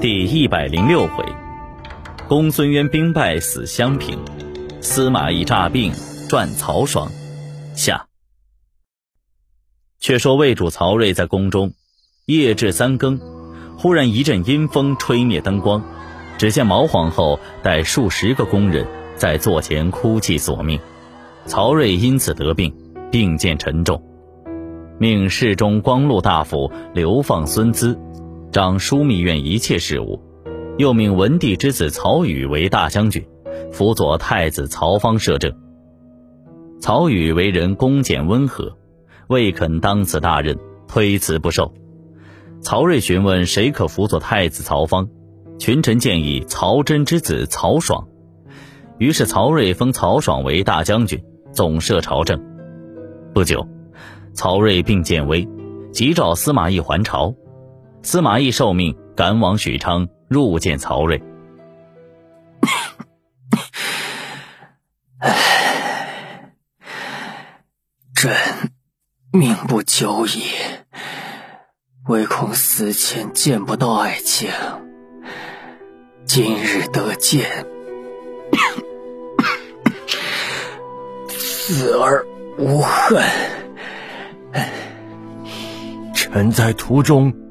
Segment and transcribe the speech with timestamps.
[0.00, 1.24] 第一百零六回，
[2.28, 4.16] 公孙渊兵败死襄平，
[4.80, 5.92] 司马懿诈病
[6.28, 7.10] 传曹爽。
[7.74, 8.06] 下。
[9.98, 11.72] 却说魏主曹睿在宫中，
[12.26, 13.18] 夜至三更，
[13.76, 15.82] 忽然一阵阴风吹灭灯光，
[16.38, 18.86] 只见毛皇后带数十个宫人
[19.16, 20.78] 在座前哭泣索命。
[21.44, 22.72] 曹睿因此得病，
[23.10, 24.00] 病渐沉重，
[25.00, 27.98] 命侍中光禄大夫流放孙资，
[28.50, 30.20] 掌枢密院一切事务，
[30.78, 33.24] 又命文帝之子曹宇为大将军，
[33.70, 35.52] 辅佐太子曹芳摄政。
[36.80, 38.76] 曹宇为人恭俭温和，
[39.28, 41.74] 未肯当此大任，推辞不受。
[42.60, 45.08] 曹睿询问谁可辅佐太子曹芳，
[45.58, 48.08] 群臣建议曹真之子曹爽，
[48.98, 51.22] 于是曹睿封曹爽为大将军。
[51.52, 52.40] 总摄朝政。
[53.34, 53.66] 不久，
[54.32, 55.48] 曹睿病渐危，
[55.90, 57.34] 急召司马懿还朝。
[58.10, 61.22] 司马懿受命赶往许昌，入见曹睿。
[65.18, 66.54] 唉，
[68.14, 68.34] 朕
[69.30, 70.40] 命不久矣，
[72.06, 74.48] 唯恐死前见不到爱卿，
[76.24, 77.66] 今日得见。
[81.28, 82.24] 死而
[82.56, 83.22] 无恨。
[86.14, 87.30] 臣在途中